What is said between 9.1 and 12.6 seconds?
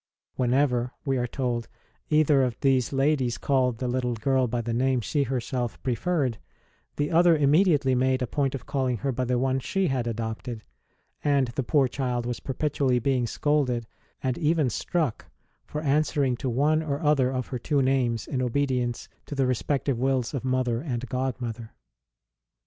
by the one she had adopted; and the poor child was